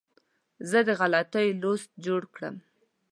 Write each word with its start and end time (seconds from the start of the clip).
زه 0.69 0.79
د 0.87 0.89
غلطیو 0.99 1.57
لیست 1.63 1.89
جوړ 2.05 2.21
کړم. 2.35 2.55